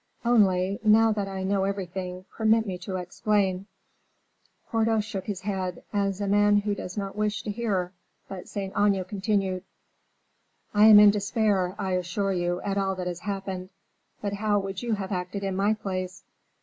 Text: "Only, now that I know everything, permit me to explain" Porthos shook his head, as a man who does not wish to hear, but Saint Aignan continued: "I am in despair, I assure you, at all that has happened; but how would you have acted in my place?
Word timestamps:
"Only, 0.25 0.79
now 0.83 1.11
that 1.11 1.27
I 1.27 1.43
know 1.43 1.63
everything, 1.63 2.25
permit 2.31 2.65
me 2.65 2.79
to 2.79 2.95
explain" 2.95 3.67
Porthos 4.71 5.05
shook 5.05 5.25
his 5.27 5.41
head, 5.41 5.83
as 5.93 6.19
a 6.19 6.25
man 6.27 6.61
who 6.61 6.73
does 6.73 6.97
not 6.97 7.15
wish 7.15 7.43
to 7.43 7.51
hear, 7.51 7.93
but 8.27 8.47
Saint 8.47 8.73
Aignan 8.75 9.05
continued: 9.05 9.63
"I 10.73 10.87
am 10.87 10.99
in 10.99 11.11
despair, 11.11 11.75
I 11.77 11.91
assure 11.91 12.33
you, 12.33 12.61
at 12.61 12.79
all 12.79 12.95
that 12.95 13.05
has 13.05 13.19
happened; 13.19 13.69
but 14.21 14.33
how 14.33 14.57
would 14.57 14.81
you 14.81 14.93
have 14.95 15.11
acted 15.11 15.43
in 15.43 15.55
my 15.55 15.75
place? 15.75 16.23